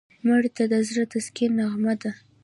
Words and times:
مړه 0.25 0.49
ته 0.57 0.63
د 0.71 0.73
زړه 0.87 1.03
تسکین 1.13 1.51
نغمه 1.59 1.93
ده 2.01 2.11